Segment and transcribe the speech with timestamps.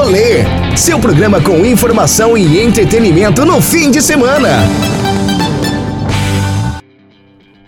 [0.00, 0.44] Rolê,
[0.78, 4.48] seu programa com informação e entretenimento no fim de semana.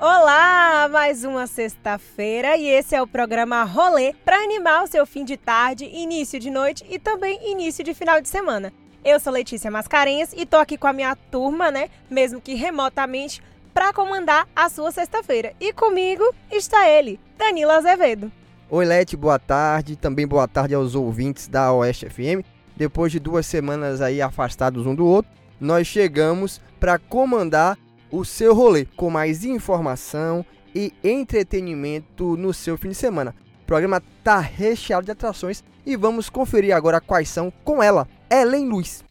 [0.01, 5.27] Olá, mais uma sexta-feira e esse é o programa Rolê para animar o seu fim
[5.27, 8.73] de tarde, início de noite e também início de final de semana.
[9.05, 13.43] Eu sou Letícia Mascarenhas e tô aqui com a minha turma, né, mesmo que remotamente,
[13.75, 15.53] para comandar a sua sexta-feira.
[15.61, 18.33] E comigo está ele, Danilo Azevedo.
[18.75, 18.87] Oi,
[19.19, 19.97] boa tarde.
[19.97, 22.43] Também boa tarde aos ouvintes da Oeste FM.
[22.75, 25.31] Depois de duas semanas aí afastados um do outro,
[25.61, 27.77] nós chegamos para comandar
[28.11, 30.43] o seu rolê com mais informação
[30.75, 33.35] e entretenimento no seu fim de semana.
[33.63, 38.71] O programa tá recheado de atrações e vamos conferir agora quais são com ela, Ellen
[38.71, 39.05] Luiz.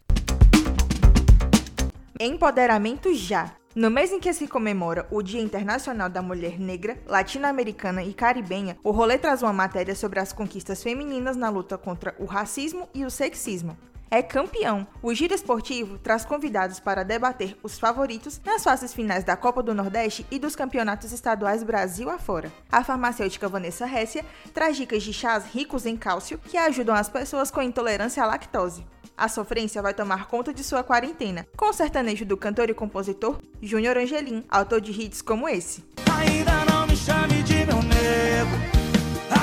[2.18, 3.61] Empoderamento já.
[3.74, 8.76] No mês em que se comemora o Dia Internacional da Mulher Negra, Latino-Americana e Caribenha,
[8.84, 13.02] o rolê traz uma matéria sobre as conquistas femininas na luta contra o racismo e
[13.02, 13.74] o sexismo.
[14.10, 14.86] É campeão.
[15.00, 19.72] O Giro Esportivo traz convidados para debater os favoritos nas fases finais da Copa do
[19.72, 22.52] Nordeste e dos campeonatos estaduais Brasil afora.
[22.70, 27.50] A farmacêutica Vanessa Ressia traz dicas de chás ricos em cálcio que ajudam as pessoas
[27.50, 28.84] com intolerância à lactose.
[29.16, 33.38] A sofrência vai tomar conta de sua quarentena, com o sertanejo do cantor e compositor
[33.60, 35.84] Júnior Angelim, autor de hits como esse.
[36.18, 38.56] Ainda não me chame de meu nego,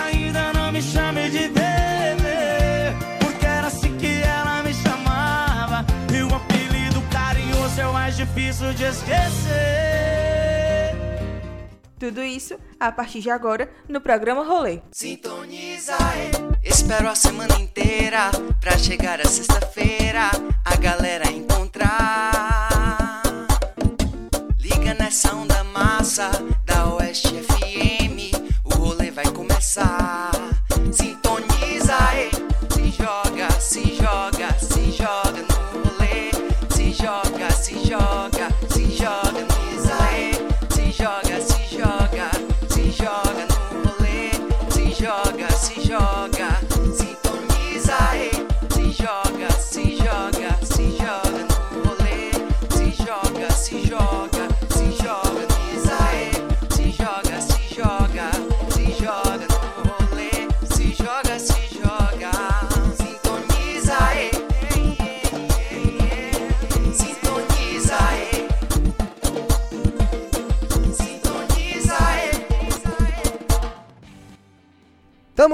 [0.02, 6.36] ainda não me chame de bebê, porque era assim que ela me chamava, e o
[6.36, 10.39] apelido carinhoso é o mais difícil de esquecer.
[12.00, 14.80] Tudo isso a partir de agora no programa Rolê.
[14.90, 16.32] Sintoniza, é.
[16.64, 20.32] espero a semana inteira pra chegar a sexta-feira
[20.64, 23.22] a galera encontrar.
[24.58, 26.32] Liga nessa onda massa
[26.64, 28.32] da Oeste FM,
[28.64, 30.32] o rolê vai começar.
[30.94, 32.30] Sintoniza, é.
[32.74, 36.32] se joga, se joga, se joga no rolê,
[36.74, 38.39] se joga, se joga,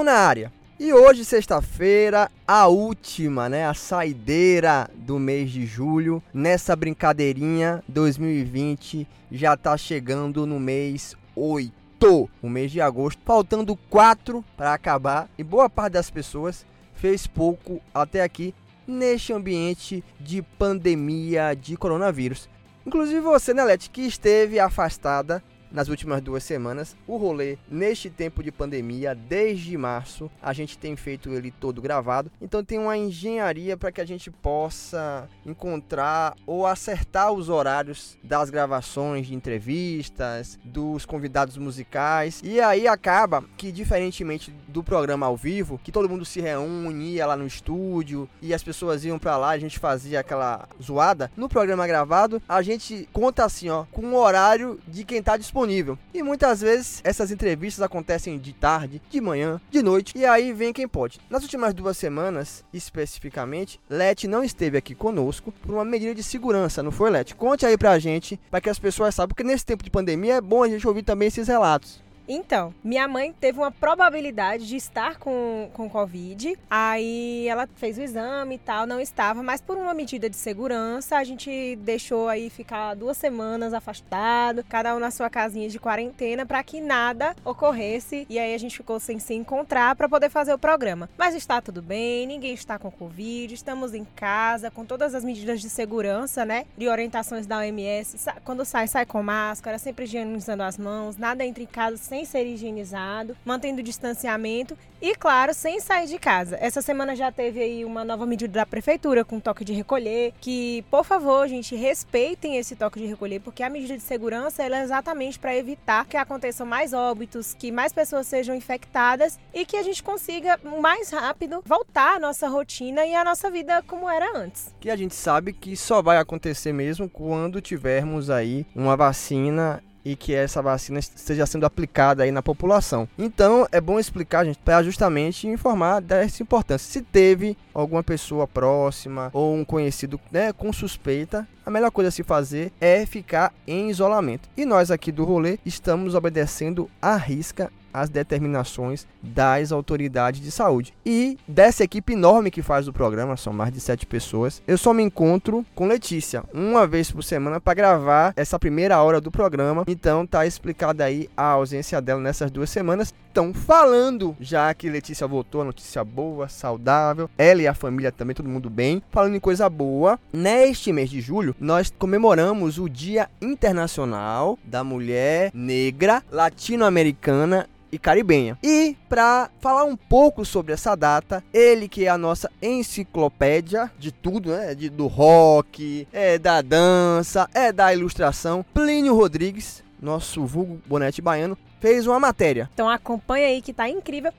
[0.04, 0.52] Na área.
[0.78, 3.66] E hoje, sexta-feira, a última, né?
[3.66, 6.22] A saideira do mês de julho.
[6.34, 12.30] Nessa brincadeirinha, 2020 já tá chegando no mês 8.
[12.42, 15.28] O mês de agosto, faltando 4 para acabar.
[15.38, 16.64] E boa parte das pessoas
[16.94, 18.54] fez pouco até aqui
[18.86, 22.48] neste ambiente de pandemia de coronavírus.
[22.86, 25.42] Inclusive você, né, que esteve afastada
[25.76, 26.96] nas últimas duas semanas.
[27.06, 32.32] O rolê, neste tempo de pandemia, desde março, a gente tem feito ele todo gravado.
[32.40, 38.48] Então tem uma engenharia para que a gente possa encontrar ou acertar os horários das
[38.48, 42.40] gravações de entrevistas, dos convidados musicais.
[42.42, 47.26] E aí acaba que, diferentemente do programa ao vivo, que todo mundo se reúne, ia
[47.26, 51.30] lá no estúdio e as pessoas iam para lá, a gente fazia aquela zoada.
[51.36, 55.65] No programa gravado, a gente conta assim, ó, com o horário de quem tá disponível.
[56.14, 60.72] E muitas vezes essas entrevistas acontecem de tarde, de manhã, de noite, e aí vem
[60.72, 61.20] quem pode.
[61.28, 66.82] Nas últimas duas semanas, especificamente, Let não esteve aqui conosco por uma medida de segurança,
[66.82, 67.34] não foi, Let?
[67.34, 70.40] Conte aí pra gente, para que as pessoas saibam, porque nesse tempo de pandemia é
[70.40, 72.05] bom a gente ouvir também esses relatos.
[72.28, 76.58] Então, minha mãe teve uma probabilidade de estar com, com Covid.
[76.68, 81.16] Aí ela fez o exame e tal, não estava, mas por uma medida de segurança,
[81.16, 86.44] a gente deixou aí ficar duas semanas afastado, cada um na sua casinha de quarentena,
[86.44, 88.26] para que nada ocorresse.
[88.28, 91.08] E aí a gente ficou sem se encontrar para poder fazer o programa.
[91.16, 95.60] Mas está tudo bem, ninguém está com Covid, estamos em casa, com todas as medidas
[95.60, 96.66] de segurança, né?
[96.76, 98.16] De orientações da OMS.
[98.44, 102.46] Quando sai, sai com máscara, sempre higienizando as mãos, nada entra em casa sem ser
[102.46, 106.56] higienizado, mantendo o distanciamento e, claro, sem sair de casa.
[106.60, 110.84] Essa semana já teve aí uma nova medida da prefeitura com toque de recolher, que,
[110.90, 115.38] por favor, gente, respeitem esse toque de recolher, porque a medida de segurança é exatamente
[115.38, 120.02] para evitar que aconteçam mais óbitos, que mais pessoas sejam infectadas e que a gente
[120.02, 124.74] consiga mais rápido voltar à nossa rotina e à nossa vida como era antes.
[124.80, 130.14] Que a gente sabe que só vai acontecer mesmo quando tivermos aí uma vacina e
[130.14, 133.08] que essa vacina esteja sendo aplicada aí na população.
[133.18, 136.88] Então é bom explicar, gente, para justamente informar dessa importância.
[136.88, 142.12] Se teve alguma pessoa próxima ou um conhecido né, com suspeita, a melhor coisa a
[142.12, 144.48] se fazer é ficar em isolamento.
[144.56, 150.92] E nós aqui do rolê estamos obedecendo à risca as determinações das autoridades de saúde.
[151.04, 154.92] E dessa equipe enorme que faz o programa, são mais de sete pessoas, eu só
[154.92, 159.84] me encontro com Letícia uma vez por semana para gravar essa primeira hora do programa.
[159.86, 163.14] Então tá explicada aí a ausência dela nessas duas semanas.
[163.36, 168.48] Então, falando, já que Letícia voltou, notícia boa, saudável, ela e a família também, todo
[168.48, 169.02] mundo bem.
[169.10, 175.50] Falando em coisa boa, neste mês de julho, nós comemoramos o Dia Internacional da Mulher
[175.52, 178.58] Negra Latino-Americana e caribenha.
[178.62, 184.10] E para falar um pouco sobre essa data, ele que é a nossa enciclopédia de
[184.12, 184.74] tudo, né?
[184.74, 191.56] De, do rock, é da dança, é da ilustração, Plínio Rodrigues, nosso vulgo bonete baiano,
[191.80, 192.68] fez uma matéria.
[192.72, 194.32] Então acompanha aí que tá incrível.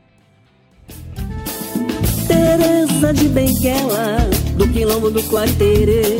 [2.27, 4.17] Teresa de Benguela,
[4.57, 6.19] do quilombo do Quarteirê.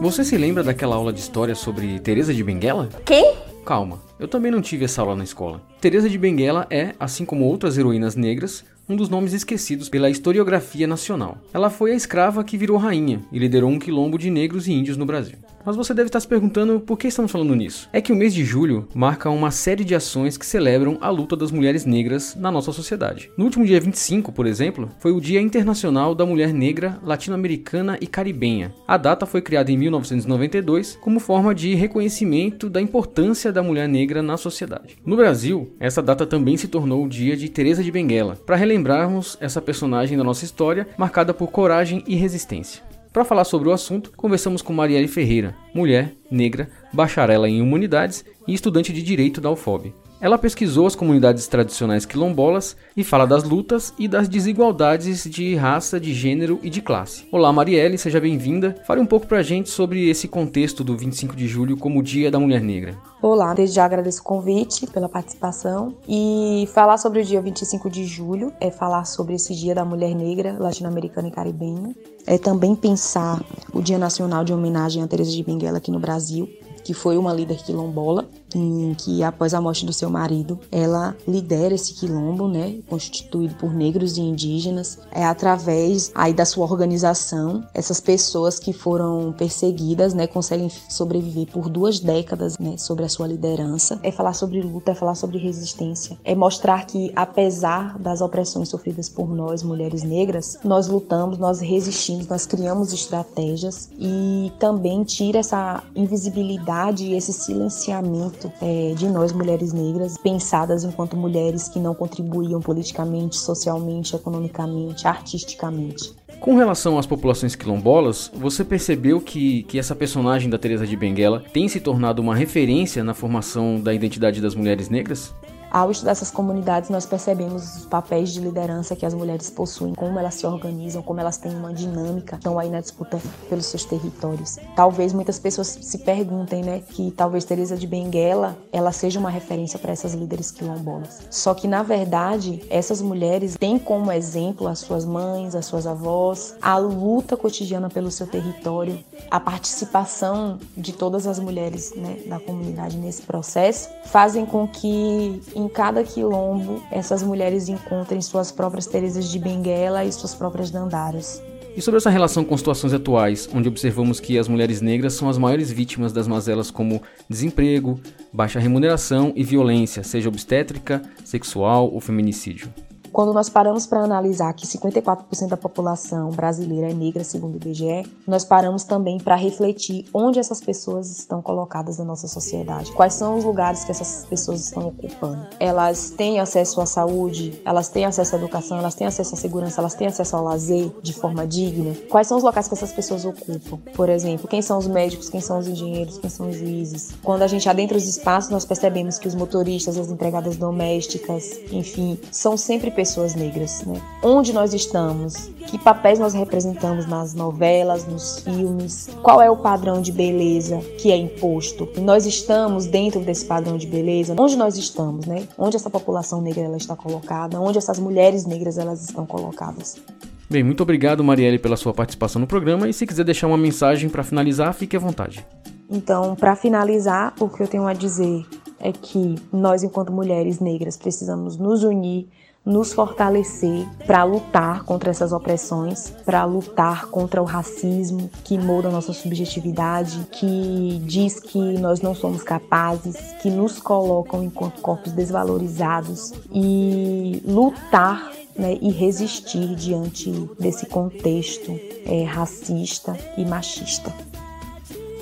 [0.00, 2.88] Você se lembra daquela aula de história sobre Teresa de Benguela?
[3.04, 3.53] Quem?
[3.64, 5.62] Calma, eu também não tive essa aula na escola.
[5.80, 10.86] Teresa de Benguela é, assim como outras heroínas negras, um dos nomes esquecidos pela historiografia
[10.86, 11.38] nacional.
[11.52, 14.96] Ela foi a escrava que virou rainha e liderou um quilombo de negros e índios
[14.96, 15.36] no Brasil.
[15.64, 17.88] Mas você deve estar se perguntando por que estamos falando nisso.
[17.92, 21.34] É que o mês de julho marca uma série de ações que celebram a luta
[21.34, 23.30] das mulheres negras na nossa sociedade.
[23.36, 28.06] No último dia 25, por exemplo, foi o Dia Internacional da Mulher Negra Latino-Americana e
[28.06, 28.74] Caribenha.
[28.86, 34.22] A data foi criada em 1992 como forma de reconhecimento da importância da mulher negra
[34.22, 34.98] na sociedade.
[35.04, 39.38] No Brasil, essa data também se tornou o Dia de Teresa de Benguela, para relembrarmos
[39.40, 42.82] essa personagem da nossa história marcada por coragem e resistência.
[43.12, 48.52] Para falar sobre o assunto, conversamos com Marielle Ferreira, mulher, negra, bacharela em humanidades e
[48.52, 49.94] estudante de direito da UFOB.
[50.24, 56.00] Ela pesquisou as comunidades tradicionais quilombolas e fala das lutas e das desigualdades de raça,
[56.00, 57.28] de gênero e de classe.
[57.30, 58.74] Olá, Marielle, seja bem-vinda.
[58.86, 62.40] Fale um pouco pra gente sobre esse contexto do 25 de julho como Dia da
[62.40, 62.96] Mulher Negra.
[63.20, 68.06] Olá, desde já agradeço o convite pela participação e falar sobre o dia 25 de
[68.06, 71.94] julho é falar sobre esse Dia da Mulher Negra Latino-Americana e Caribenha.
[72.26, 73.44] É também pensar
[73.74, 76.48] o Dia Nacional de Homenagem a Teresa de Benguela aqui no Brasil,
[76.82, 78.26] que foi uma líder quilombola,
[78.58, 83.72] em que após a morte do seu marido, ela lidera esse quilombo, né, constituído por
[83.72, 84.98] negros e indígenas.
[85.10, 91.68] É através aí da sua organização, essas pessoas que foram perseguidas, né, conseguem sobreviver por
[91.68, 93.98] duas décadas, né, sobre a sua liderança.
[94.02, 99.08] É falar sobre luta, é falar sobre resistência, é mostrar que apesar das opressões sofridas
[99.08, 105.82] por nós, mulheres negras, nós lutamos, nós resistimos, nós criamos estratégias e também tira essa
[105.94, 112.60] invisibilidade e esse silenciamento é, de nós, mulheres negras, pensadas enquanto mulheres que não contribuíam
[112.60, 116.12] politicamente, socialmente, economicamente, artisticamente.
[116.40, 121.42] Com relação às populações quilombolas, você percebeu que, que essa personagem da Teresa de Benguela
[121.52, 125.34] tem se tornado uma referência na formação da identidade das mulheres negras?
[125.74, 130.16] Ao estudar essas comunidades, nós percebemos os papéis de liderança que as mulheres possuem, como
[130.20, 134.56] elas se organizam, como elas têm uma dinâmica, estão aí na disputa pelos seus territórios.
[134.76, 139.76] Talvez muitas pessoas se perguntem, né, que talvez Teresa de Benguela, ela seja uma referência
[139.76, 141.22] para essas líderes quilombolas.
[141.28, 146.54] Só que na verdade, essas mulheres têm como exemplo as suas mães, as suas avós,
[146.62, 152.96] a luta cotidiana pelo seu território, a participação de todas as mulheres, né, da comunidade
[152.96, 159.38] nesse processo, fazem com que em cada quilombo essas mulheres encontrem suas próprias Teresas de
[159.38, 161.42] Benguela e suas próprias Dandaras.
[161.74, 165.38] E sobre essa relação com situações atuais, onde observamos que as mulheres negras são as
[165.38, 167.98] maiores vítimas das mazelas como desemprego,
[168.32, 172.68] baixa remuneração e violência, seja obstétrica, sexual ou feminicídio.
[173.14, 178.10] Quando nós paramos para analisar que 54% da população brasileira é negra, segundo o IBGE,
[178.26, 182.90] nós paramos também para refletir onde essas pessoas estão colocadas na nossa sociedade.
[182.90, 185.46] Quais são os lugares que essas pessoas estão ocupando?
[185.60, 189.80] Elas têm acesso à saúde, elas têm acesso à educação, elas têm acesso à segurança,
[189.80, 191.94] elas têm acesso ao lazer de forma digna?
[192.10, 193.78] Quais são os locais que essas pessoas ocupam?
[193.94, 197.12] Por exemplo, quem são os médicos, quem são os engenheiros, quem são os juízes?
[197.22, 202.18] Quando a gente adentra os espaços, nós percebemos que os motoristas, as empregadas domésticas, enfim,
[202.32, 204.00] são sempre pessoas pessoas negras, né?
[204.22, 205.50] Onde nós estamos?
[205.66, 209.10] Que papéis nós representamos nas novelas, nos filmes?
[209.22, 211.86] Qual é o padrão de beleza que é imposto?
[212.00, 214.34] Nós estamos dentro desse padrão de beleza?
[214.38, 215.46] Onde nós estamos, né?
[215.58, 217.60] Onde essa população negra ela está colocada?
[217.60, 220.00] Onde essas mulheres negras elas estão colocadas?
[220.48, 222.88] Bem, muito obrigado, Marielle, pela sua participação no programa.
[222.88, 225.44] E se quiser deixar uma mensagem para finalizar, fique à vontade.
[225.90, 228.46] Então, para finalizar, o que eu tenho a dizer
[228.80, 232.28] é que nós, enquanto mulheres negras, precisamos nos unir,
[232.64, 239.12] nos fortalecer para lutar contra essas opressões, para lutar contra o racismo que molda nossa
[239.12, 247.42] subjetividade, que diz que nós não somos capazes, que nos colocam enquanto corpos desvalorizados e
[247.44, 254.12] lutar né, e resistir diante desse contexto é, racista e machista.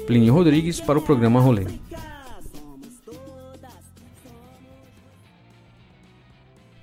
[0.07, 1.67] Plínio Rodrigues para o programa Rolê.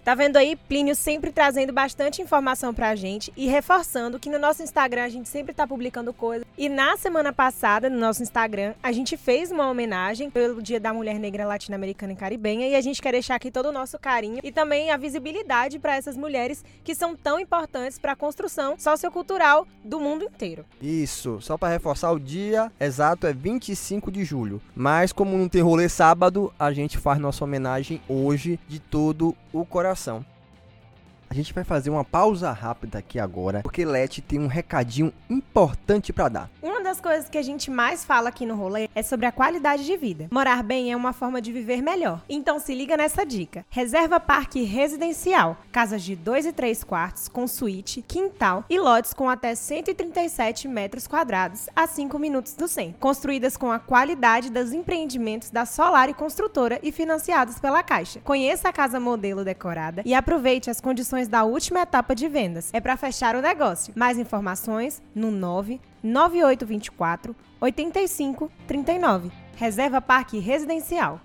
[0.09, 0.55] Tá vendo aí?
[0.55, 5.29] Plínio sempre trazendo bastante informação pra gente e reforçando que no nosso Instagram a gente
[5.29, 6.47] sempre tá publicando coisas.
[6.57, 10.91] E na semana passada, no nosso Instagram, a gente fez uma homenagem pelo Dia da
[10.91, 14.39] Mulher Negra Latino-Americana e Caribenha e a gente quer deixar aqui todo o nosso carinho
[14.43, 19.67] e também a visibilidade para essas mulheres que são tão importantes para a construção sociocultural
[19.83, 20.65] do mundo inteiro.
[20.81, 24.59] Isso, só para reforçar o dia exato é 25 de julho.
[24.75, 29.63] Mas como não tem rolê sábado, a gente faz nossa homenagem hoje de todo o
[29.63, 30.25] coração ação.
[31.29, 36.11] A gente vai fazer uma pausa rápida aqui agora, porque Leti tem um recadinho importante
[36.11, 36.49] para dar.
[36.59, 39.85] Uma das coisas que a gente mais fala aqui no rolê é sobre a qualidade
[39.85, 40.27] de vida.
[40.31, 42.23] Morar bem é uma forma de viver melhor.
[42.27, 43.63] Então se liga nessa dica.
[43.69, 45.57] Reserva Parque Residencial.
[45.71, 51.05] Casas de 2 e 3 quartos, com suíte, quintal e lotes com até 137 metros
[51.05, 52.99] quadrados, a 5 minutos do centro.
[52.99, 58.19] Construídas com a qualidade dos empreendimentos da Solar e Construtora e financiados pela Caixa.
[58.21, 62.69] Conheça a casa modelo decorada e aproveite as condições da última etapa de vendas.
[62.73, 63.93] É para fechar o negócio.
[63.95, 69.31] Mais informações no 99824 8539.
[69.55, 71.19] Reserva Parque Residencial.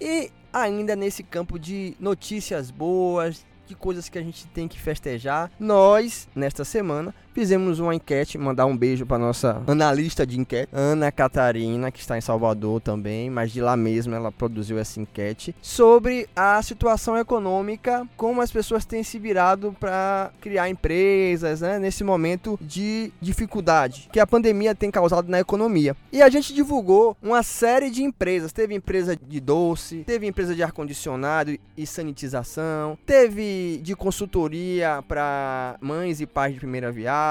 [0.00, 5.50] E ainda nesse campo de notícias boas, de coisas que a gente tem que festejar,
[5.58, 11.10] nós, nesta semana, fizemos uma enquete, mandar um beijo para nossa analista de enquete, Ana
[11.10, 16.28] Catarina, que está em Salvador também, mas de lá mesmo ela produziu essa enquete sobre
[16.36, 22.56] a situação econômica, como as pessoas têm se virado para criar empresas, né, nesse momento
[22.62, 25.96] de dificuldade que a pandemia tem causado na economia.
[26.12, 30.62] E a gente divulgou uma série de empresas, teve empresa de doce, teve empresa de
[30.62, 37.23] ar condicionado e sanitização, teve de consultoria para mães e pais de primeira viagem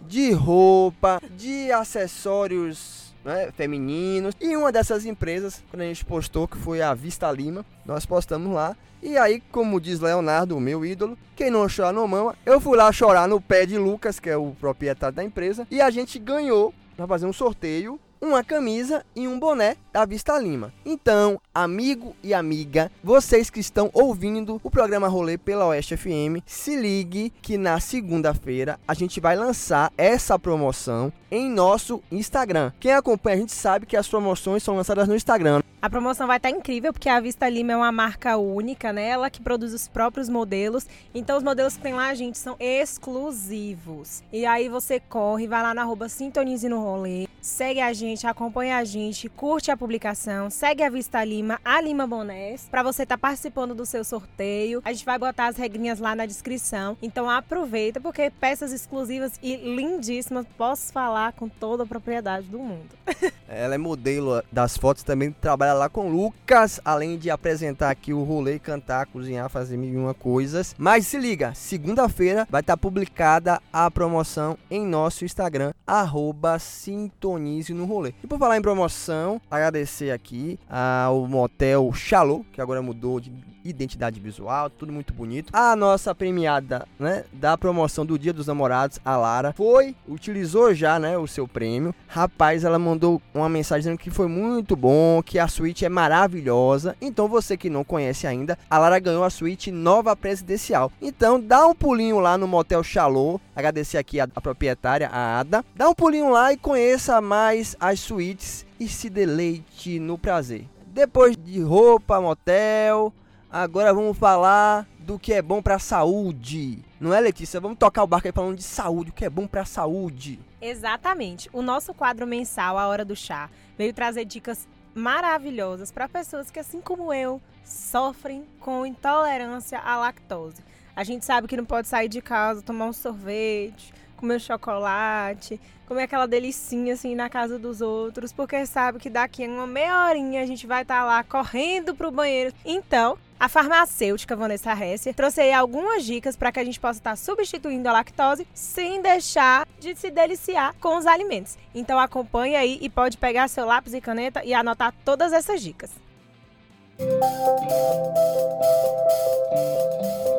[0.00, 4.34] de roupa, de acessórios né, femininos.
[4.40, 8.52] E uma dessas empresas, quando a gente postou, que foi a Vista Lima, nós postamos
[8.52, 8.76] lá.
[9.02, 12.34] E aí, como diz Leonardo, o meu ídolo, quem não chora não mama.
[12.44, 15.80] Eu fui lá chorar no pé de Lucas, que é o proprietário da empresa, e
[15.80, 20.72] a gente ganhou para fazer um sorteio uma camisa e um boné da Vista Lima.
[20.84, 26.76] Então, amigo e amiga, vocês que estão ouvindo o programa Rolê pela Oeste FM, se
[26.76, 32.72] ligue que na segunda-feira a gente vai lançar essa promoção em nosso Instagram.
[32.80, 35.62] Quem acompanha a gente sabe que as promoções são lançadas no Instagram.
[35.84, 39.06] A promoção vai estar incrível porque a Vista Lima é uma marca única, né?
[39.06, 40.86] Ela que produz os próprios modelos.
[41.14, 44.22] Então os modelos que tem lá, gente, são exclusivos.
[44.32, 48.78] E aí você corre, vai lá na arroba Sintonize no Rolê, segue a gente, acompanha
[48.78, 53.18] a gente, curte a publicação, segue a Vista Lima, a Lima Bonés, para você estar
[53.18, 54.80] tá participando do seu sorteio.
[54.86, 56.96] A gente vai botar as regrinhas lá na descrição.
[57.02, 62.88] Então aproveita porque peças exclusivas e lindíssimas, posso falar com toda a propriedade do mundo.
[63.46, 68.22] Ela é modelo das fotos, também trabalha lá com Lucas, além de apresentar aqui o
[68.22, 70.74] rolê, cantar, cozinhar, fazer mil e uma coisas.
[70.78, 77.84] Mas se liga, segunda-feira vai estar publicada a promoção em nosso Instagram, arroba Sintonize no
[77.84, 78.14] Rolê.
[78.22, 83.32] E por falar em promoção, agradecer aqui ao Motel Chalô, que agora mudou de
[83.64, 85.50] identidade visual, tudo muito bonito.
[85.52, 90.98] A nossa premiada, né, da promoção do Dia dos Namorados, a Lara, foi, utilizou já,
[90.98, 91.94] né, o seu prêmio.
[92.06, 96.96] Rapaz, ela mandou uma mensagem dizendo que foi muito bom, que a suíte é maravilhosa.
[97.00, 100.90] Então você que não conhece ainda, a Lara ganhou a suíte nova presidencial.
[101.00, 105.64] Então dá um pulinho lá no Motel Chalô, agradecer aqui a, a proprietária, a Ada.
[105.74, 110.66] Dá um pulinho lá e conheça mais as suítes e se deleite no prazer.
[110.86, 113.12] Depois de roupa, motel,
[113.54, 116.84] Agora vamos falar do que é bom para a saúde.
[116.98, 117.60] Não é, Letícia?
[117.60, 120.40] Vamos tocar o barco aí falando de saúde, o que é bom para a saúde.
[120.60, 121.48] Exatamente.
[121.52, 126.60] O nosso quadro mensal, A Hora do Chá, veio trazer dicas maravilhosas para pessoas que,
[126.60, 130.62] assim como eu, sofrem com intolerância à lactose.
[130.94, 133.92] A gente sabe que não pode sair de casa, tomar um sorvete,
[134.24, 139.48] comer chocolate, comer aquela delicinha assim na casa dos outros, porque sabe que daqui a
[139.48, 142.54] uma meia horinha a gente vai estar tá lá correndo pro banheiro.
[142.64, 147.16] Então, A farmacêutica Vanessa Hesser trouxe aí algumas dicas para que a gente possa estar
[147.16, 151.58] substituindo a lactose sem deixar de se deliciar com os alimentos.
[151.74, 155.90] Então acompanhe aí e pode pegar seu lápis e caneta e anotar todas essas dicas.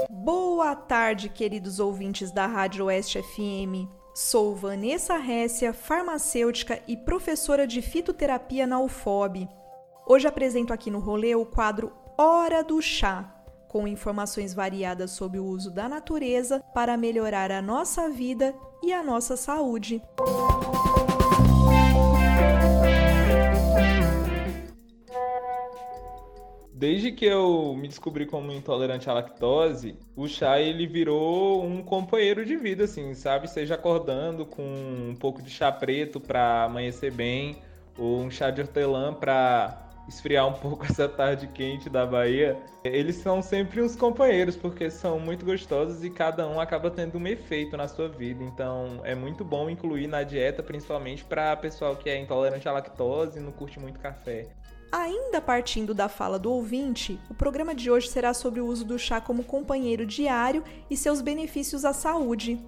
[0.10, 3.90] Boa tarde, queridos ouvintes da Rádio Oeste FM.
[4.14, 9.50] Sou Vanessa Récia, farmacêutica e professora de fitoterapia na UFOB.
[10.08, 13.36] Hoje apresento aqui no rolê o quadro Hora do Chá,
[13.68, 19.04] com informações variadas sobre o uso da natureza para melhorar a nossa vida e a
[19.04, 20.02] nossa saúde.
[26.86, 32.46] Desde que eu me descobri como intolerante à lactose, o chá ele virou um companheiro
[32.46, 33.50] de vida, assim, sabe?
[33.50, 37.58] Seja acordando com um pouco de chá preto para amanhecer bem,
[37.98, 42.56] ou um chá de hortelã para esfriar um pouco essa tarde quente da Bahia.
[42.84, 47.26] Eles são sempre uns companheiros, porque são muito gostosos e cada um acaba tendo um
[47.26, 48.44] efeito na sua vida.
[48.44, 53.40] Então é muito bom incluir na dieta, principalmente para pessoal que é intolerante à lactose
[53.40, 54.46] e não curte muito café.
[54.92, 58.98] Ainda partindo da fala do ouvinte, o programa de hoje será sobre o uso do
[58.98, 62.60] chá como companheiro diário e seus benefícios à saúde.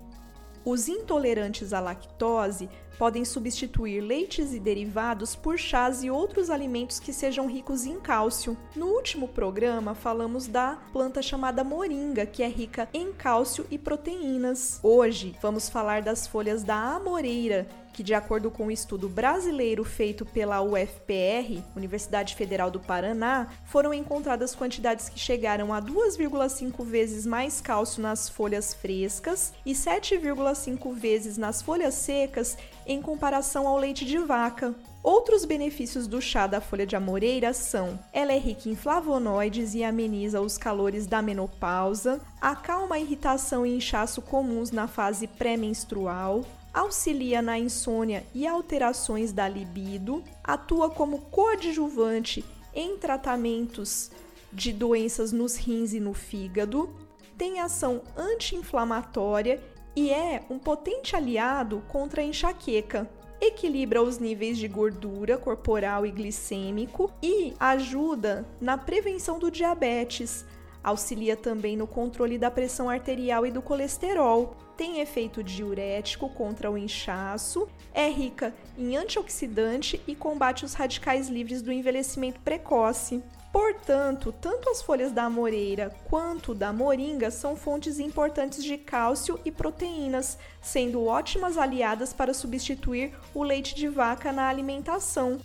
[0.65, 7.13] Os intolerantes à lactose podem substituir leites e derivados por chás e outros alimentos que
[7.13, 8.57] sejam ricos em cálcio.
[8.75, 14.81] No último programa, falamos da planta chamada moringa, que é rica em cálcio e proteínas.
[14.83, 17.65] Hoje, vamos falar das folhas da amoreira,
[17.98, 23.92] que, de acordo com um estudo brasileiro feito pela UFPR, Universidade Federal do Paraná, foram
[23.92, 31.39] encontradas quantidades que chegaram a 2,5 vezes mais cálcio nas folhas frescas e 7,5 vezes
[31.39, 34.75] nas folhas secas em comparação ao leite de vaca.
[35.01, 39.84] Outros benefícios do chá da folha de amoreira são: ela é rica em flavonoides e
[39.84, 46.44] ameniza os calores da menopausa, acalma a irritação e inchaço comuns na fase pré-menstrual,
[46.77, 54.12] auxilia na insônia e alterações da libido, atua como coadjuvante em tratamentos
[54.53, 56.89] de doenças nos rins e no fígado,
[57.38, 59.62] tem ação anti-inflamatória
[59.96, 63.09] e é um potente aliado contra a enxaqueca.
[63.42, 70.46] Equilibra os níveis de gordura corporal e glicêmico e ajuda na prevenção do diabetes.
[70.87, 74.55] Auxilia também no controle da pressão arterial e do colesterol.
[74.77, 81.61] Tem efeito diurético contra o inchaço, é rica em antioxidante e combate os radicais livres
[81.61, 83.21] do envelhecimento precoce.
[83.51, 89.51] Portanto, tanto as folhas da amoreira quanto da moringa são fontes importantes de cálcio e
[89.51, 95.37] proteínas, sendo ótimas aliadas para substituir o leite de vaca na alimentação.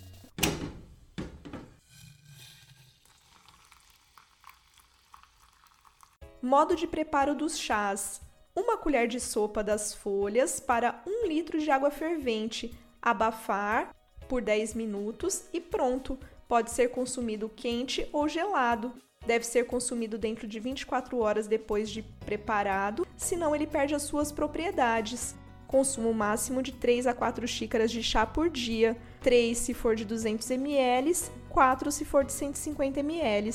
[6.42, 8.20] Modo de preparo dos chás:
[8.54, 13.94] uma colher de sopa das folhas para um litro de água fervente, abafar
[14.28, 16.18] por 10 minutos e pronto.
[16.48, 18.92] Pode ser consumido quente ou gelado.
[19.24, 24.32] Deve ser consumido dentro de 24 horas depois de preparado, senão ele perde as suas
[24.32, 25.36] propriedades.
[25.68, 30.04] Consumo máximo de 3 a 4 xícaras de chá por dia, 3 se for de
[30.04, 31.12] 200 ml,
[31.48, 33.52] 4 se for de 150 ml.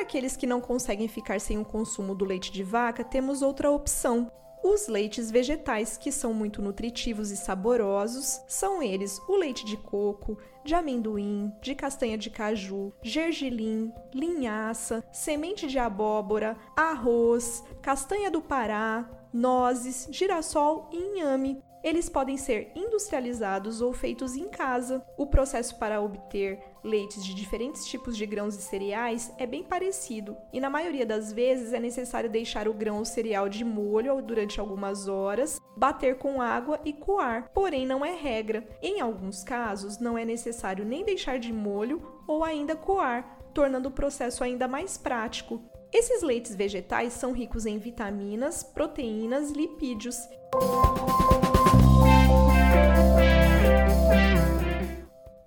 [0.00, 3.70] Para aqueles que não conseguem ficar sem o consumo do leite de vaca, temos outra
[3.70, 4.32] opção.
[4.64, 10.38] Os leites vegetais, que são muito nutritivos e saborosos, são eles o leite de coco,
[10.64, 19.06] de amendoim, de castanha de caju, gergelim, linhaça, semente de abóbora, arroz, castanha do Pará,
[19.30, 21.62] nozes, girassol e inhame.
[21.82, 25.02] Eles podem ser industrializados ou feitos em casa.
[25.16, 30.36] O processo para obter leites de diferentes tipos de grãos e cereais é bem parecido,
[30.52, 34.60] e na maioria das vezes é necessário deixar o grão ou cereal de molho durante
[34.60, 38.66] algumas horas, bater com água e coar, porém não é regra.
[38.82, 43.92] Em alguns casos, não é necessário nem deixar de molho ou ainda coar, tornando o
[43.92, 45.60] processo ainda mais prático.
[45.92, 50.16] Esses leites vegetais são ricos em vitaminas, proteínas, lipídios.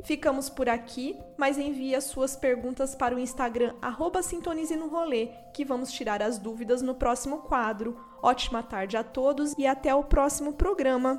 [0.03, 3.73] Ficamos por aqui, mas envie as suas perguntas para o Instagram
[4.21, 7.97] Sintonize no Rolê, que vamos tirar as dúvidas no próximo quadro.
[8.21, 11.17] Ótima tarde a todos e até o próximo programa.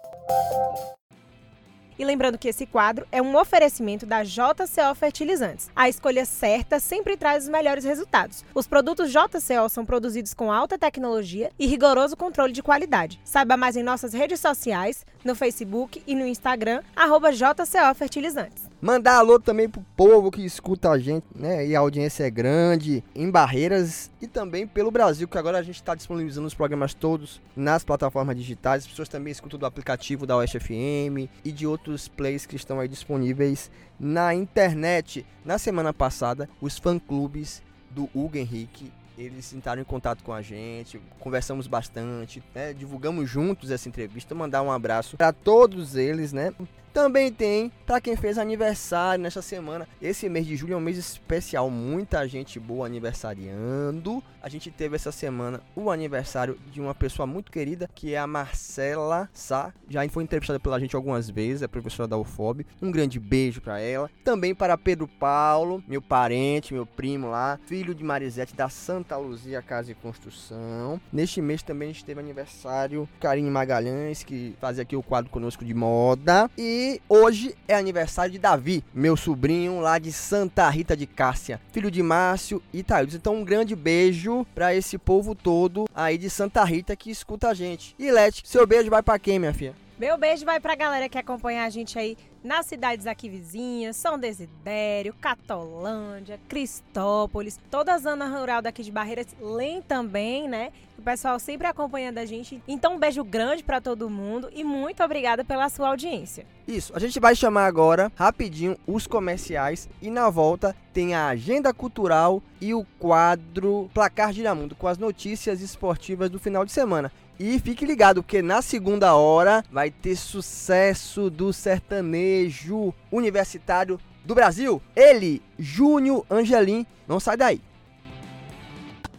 [1.98, 5.70] E lembrando que esse quadro é um oferecimento da JCO Fertilizantes.
[5.76, 8.44] A escolha certa sempre traz os melhores resultados.
[8.54, 13.20] Os produtos JCO são produzidos com alta tecnologia e rigoroso controle de qualidade.
[13.24, 18.63] Saiba mais em nossas redes sociais, no Facebook e no Instagram, arroba JCO Fertilizantes.
[18.84, 21.66] Mandar alô também pro povo que escuta a gente, né?
[21.66, 25.76] E a audiência é grande em Barreiras e também pelo Brasil, que agora a gente
[25.76, 28.82] está disponibilizando os programas todos nas plataformas digitais.
[28.82, 32.78] As pessoas também escutam do aplicativo da Oeste FM e de outros plays que estão
[32.78, 35.24] aí disponíveis na internet.
[35.46, 41.00] Na semana passada, os fã-clubes do Hugo Henrique eles entraram em contato com a gente,
[41.20, 42.74] conversamos bastante, né?
[42.74, 46.52] divulgamos juntos essa entrevista, mandar um abraço para todos eles, né?
[46.94, 49.88] Também tem para quem fez aniversário nesta semana.
[50.00, 54.22] Esse mês de julho é um mês especial, muita gente boa aniversariando.
[54.40, 58.28] A gente teve essa semana o aniversário de uma pessoa muito querida, que é a
[58.28, 59.74] Marcela Sá.
[59.88, 62.64] Já foi entrevistada pela gente algumas vezes, é professora da UFOB.
[62.80, 64.09] Um grande beijo para ela.
[64.22, 69.61] Também para Pedro Paulo, meu parente, meu primo lá, filho de Marisete da Santa Luzia
[69.61, 71.00] Casa e Construção.
[71.12, 75.64] Neste mês também a gente teve aniversário Karine Magalhães, que fazia aqui o quadro conosco
[75.64, 76.48] de moda.
[76.57, 81.58] E e hoje é aniversário de Davi, meu sobrinho lá de Santa Rita de Cássia,
[81.72, 83.14] filho de Márcio e Thaís.
[83.14, 87.54] Então um grande beijo para esse povo todo aí de Santa Rita que escuta a
[87.54, 87.94] gente.
[87.98, 89.74] E Leti, seu beijo vai para quem, minha filha?
[89.98, 94.18] Meu beijo vai pra galera que acompanha a gente aí nas cidades aqui vizinhas, São
[94.18, 100.70] Desidério, Catolândia, Cristópolis, toda a zona rural daqui de Barreiras, Lem também, né?
[101.04, 102.62] Pessoal sempre acompanhando a gente.
[102.66, 106.46] Então um beijo grande para todo mundo e muito obrigada pela sua audiência.
[106.66, 111.74] Isso, a gente vai chamar agora rapidinho os comerciais e na volta tem a agenda
[111.74, 117.12] cultural e o quadro Placar Giramundo com as notícias esportivas do final de semana.
[117.38, 124.80] E fique ligado, porque na segunda hora vai ter sucesso do sertanejo universitário do Brasil.
[124.96, 126.86] Ele, Júnior Angelim.
[127.06, 127.60] Não sai daí.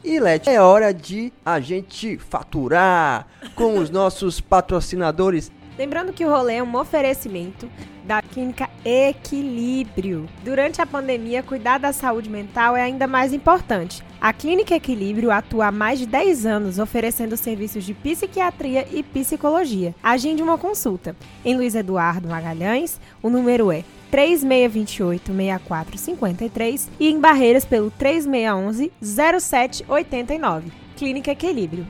[0.08, 5.52] E Let, é hora de a gente faturar com os nossos patrocinadores.
[5.80, 7.68] Lembrando que o rolê é um oferecimento
[8.04, 10.30] da Clínica Equilíbrio.
[10.44, 14.04] Durante a pandemia, cuidar da saúde mental é ainda mais importante.
[14.22, 19.96] A Clínica Equilíbrio atua há mais de 10 anos oferecendo serviços de psiquiatria e psicologia.
[20.04, 21.16] Agende uma consulta.
[21.44, 23.84] Em Luiz Eduardo Magalhães, o número é
[24.16, 30.72] 3628-6453 e em Barreiras pelo 3611-0789.
[30.96, 31.86] Clínica Equilíbrio.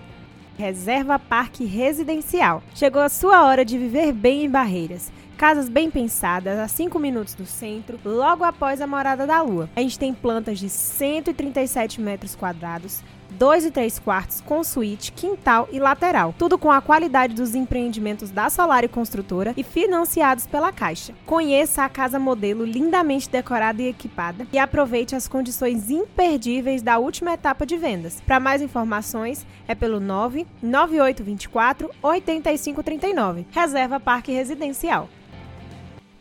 [0.58, 2.64] Reserva Parque Residencial.
[2.74, 5.12] Chegou a sua hora de viver bem em Barreiras.
[5.38, 9.70] Casas bem pensadas, a 5 minutos do centro, logo após a Morada da Lua.
[9.76, 15.68] A gente tem plantas de 137 metros quadrados, 2 e 3 quartos com suíte, quintal
[15.72, 16.34] e lateral.
[16.38, 21.14] Tudo com a qualidade dos empreendimentos da Solar e Construtora e financiados pela Caixa.
[21.26, 27.34] Conheça a casa modelo lindamente decorada e equipada e aproveite as condições imperdíveis da última
[27.34, 28.22] etapa de vendas.
[28.22, 33.48] Para mais informações, é pelo 99824 8539.
[33.52, 35.10] Reserva Parque Residencial.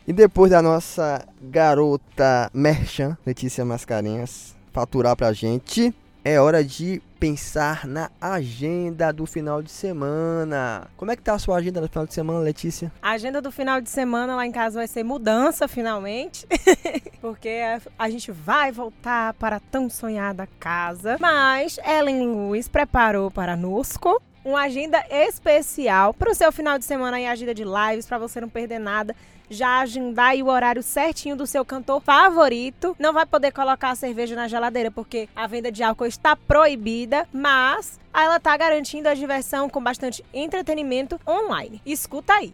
[0.07, 5.91] E depois da nossa garota Merchan, Letícia Mascarenhas, faturar pra gente,
[6.25, 10.87] é hora de pensar na agenda do final de semana.
[10.97, 12.91] Como é que tá a sua agenda do final de semana, Letícia?
[12.99, 16.47] A agenda do final de semana lá em casa vai ser mudança, finalmente.
[17.21, 17.61] Porque
[17.97, 21.17] a gente vai voltar para a tão sonhada casa.
[21.19, 27.19] Mas Ellen Lewis preparou para Nusco uma agenda especial para o seu final de semana
[27.19, 29.15] e agenda de lives para você não perder nada
[29.49, 32.95] já agendar aí o horário certinho do seu cantor favorito.
[32.99, 37.27] Não vai poder colocar a cerveja na geladeira porque a venda de álcool está proibida,
[37.31, 41.81] mas ela está garantindo a diversão com bastante entretenimento online.
[41.85, 42.53] Escuta aí.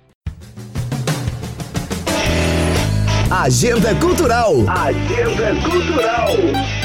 [3.30, 4.54] Agenda Cultural.
[4.67, 6.81] Agenda Cultural.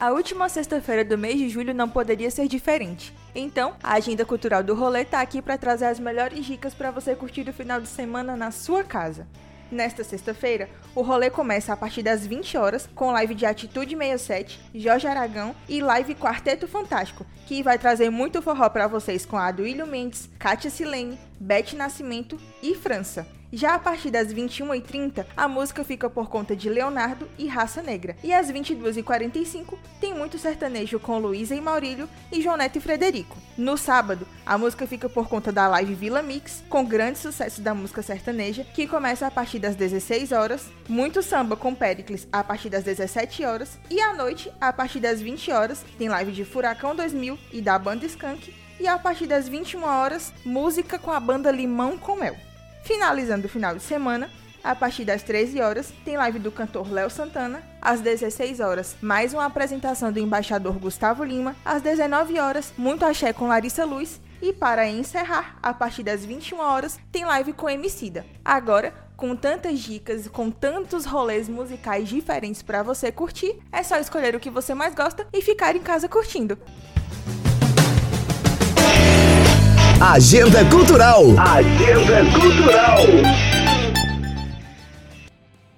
[0.00, 3.14] A última sexta-feira do mês de julho não poderia ser diferente.
[3.34, 7.14] Então, a agenda cultural do rolê tá aqui para trazer as melhores dicas para você
[7.14, 9.26] curtir o final de semana na sua casa.
[9.70, 14.60] Nesta sexta-feira, o rolê começa a partir das 20 horas com live de Atitude 67,
[14.74, 19.46] Jorge Aragão e live Quarteto Fantástico, que vai trazer muito forró para vocês com a
[19.46, 23.26] Aduílio Mendes, Kátia Silene, Beth Nascimento e França.
[23.54, 28.16] Já a partir das 21h30, a música fica por conta de Leonardo e Raça Negra.
[28.20, 33.36] E às 22h45, tem muito sertanejo com Luísa e Maurílio e João Neto e Frederico.
[33.56, 37.72] No sábado, a música fica por conta da live Vila Mix, com grande sucesso da
[37.72, 42.70] música sertaneja, que começa a partir das 16 horas, muito samba com Pericles a partir
[42.70, 46.96] das 17 horas, e à noite, a partir das 20 horas, tem live de Furacão
[46.96, 51.50] 2000 e da banda Skank, e a partir das 21 horas, música com a banda
[51.50, 52.36] Limão com Mel.
[52.84, 54.30] Finalizando o final de semana,
[54.64, 57.62] a partir das 13 horas, tem live do cantor Léo Santana.
[57.82, 61.54] Às 16 horas, mais uma apresentação do embaixador Gustavo Lima.
[61.62, 64.22] Às 19 horas, muito axé com Larissa Luz.
[64.40, 68.24] E para encerrar, a partir das 21 horas, tem live com Emicida.
[68.42, 74.34] Agora, com tantas dicas, com tantos rolês musicais diferentes para você curtir, é só escolher
[74.34, 76.58] o que você mais gosta e ficar em casa curtindo.
[80.00, 81.22] Agenda Cultural.
[81.38, 82.98] Agenda Cultural.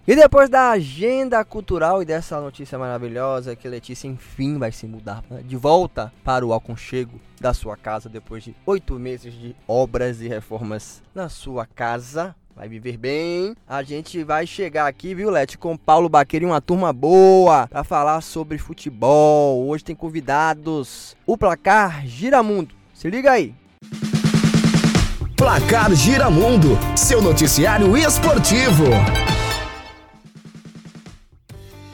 [0.06, 5.22] E depois da agenda cultural e dessa notícia maravilhosa que Letícia enfim vai se mudar
[5.28, 10.20] né, de volta para o aconchego da sua casa depois de oito meses de obras
[10.20, 12.34] e reformas na sua casa.
[12.54, 13.54] Vai viver bem.
[13.68, 17.84] A gente vai chegar aqui, viu, Leti, com Paulo Baqueiro e uma turma boa para
[17.84, 19.68] falar sobre futebol.
[19.68, 21.14] Hoje tem convidados.
[21.26, 22.74] O placar Giramundo.
[22.94, 23.54] Se liga aí.
[25.36, 28.84] Placar Giramundo, seu noticiário esportivo.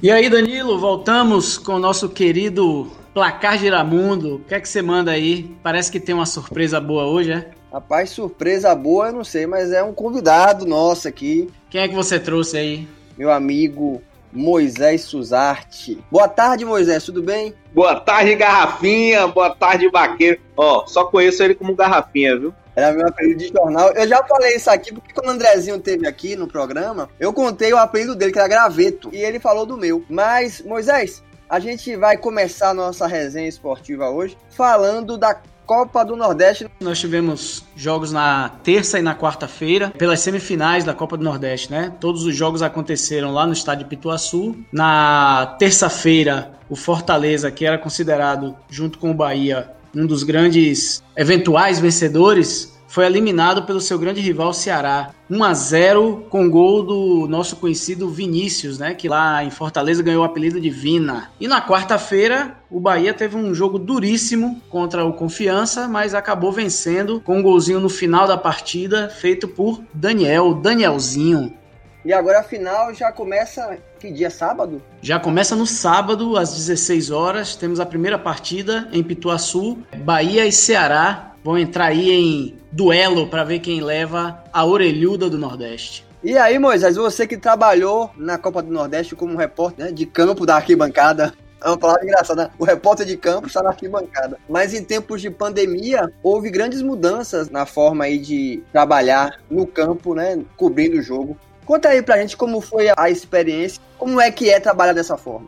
[0.02, 4.36] E aí, Danilo, voltamos com o nosso querido Placar Giramundo.
[4.36, 5.54] O que é que você manda aí?
[5.62, 7.50] Parece que tem uma surpresa boa hoje, é?
[7.72, 11.48] Rapaz, surpresa boa eu não sei, mas é um convidado nosso aqui.
[11.70, 12.88] Quem é que você trouxe aí?
[13.16, 16.02] Meu amigo Moisés Suzarte.
[16.10, 17.54] Boa tarde, Moisés, tudo bem?
[17.74, 19.26] Boa tarde, Garrafinha.
[19.26, 20.40] Boa tarde, Vaqueiro.
[20.56, 22.54] Ó, só conheço ele como Garrafinha, viu?
[22.74, 23.92] Era meu apelido de jornal.
[23.92, 27.72] Eu já falei isso aqui porque quando o Andrezinho teve aqui no programa, eu contei
[27.72, 30.02] o apelido dele, que era Graveto, e ele falou do meu.
[30.08, 36.16] Mas, Moisés, a gente vai começar a nossa resenha esportiva hoje falando da Copa do
[36.16, 36.68] Nordeste.
[36.80, 41.92] Nós tivemos jogos na terça e na quarta-feira, pelas semifinais da Copa do Nordeste, né?
[42.00, 44.56] Todos os jogos aconteceram lá no estádio Pituaçu.
[44.72, 51.78] Na terça-feira, o Fortaleza, que era considerado, junto com o Bahia, um dos grandes eventuais
[51.78, 55.14] vencedores, foi eliminado pelo seu grande rival Ceará.
[55.30, 60.20] 1 a 0 com gol do nosso conhecido Vinícius, né, que lá em Fortaleza ganhou
[60.20, 61.30] o apelido de Vina.
[61.40, 67.18] E na quarta-feira, o Bahia teve um jogo duríssimo contra o Confiança, mas acabou vencendo
[67.18, 71.56] com um golzinho no final da partida, feito por Daniel, Danielzinho.
[72.04, 74.28] E agora a final já começa que dia?
[74.28, 74.82] Sábado?
[75.00, 77.54] Já começa no sábado, às 16 horas.
[77.54, 79.78] Temos a primeira partida em Pituaçu.
[80.04, 85.38] Bahia e Ceará vão entrar aí em duelo para ver quem leva a orelhuda do
[85.38, 86.06] Nordeste.
[86.22, 90.46] E aí, Moisés, você que trabalhou na Copa do Nordeste como repórter né, de campo
[90.46, 92.44] da arquibancada, é uma palavra engraçada.
[92.44, 92.50] Né?
[92.58, 94.38] O repórter de campo está na arquibancada.
[94.48, 100.14] Mas em tempos de pandemia, houve grandes mudanças na forma aí de trabalhar no campo,
[100.14, 100.40] né?
[100.56, 101.36] Cobrindo o jogo.
[101.64, 105.46] Conta aí pra gente como foi a experiência, como é que é trabalhar dessa forma.